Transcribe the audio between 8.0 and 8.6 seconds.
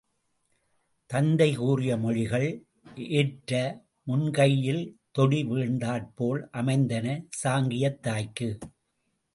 தாய்க்கு.